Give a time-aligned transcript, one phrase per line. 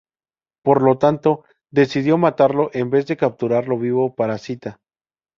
[0.63, 4.79] Por lo tanto, decidió matarlo en vez de capturarlo vivo para Sita.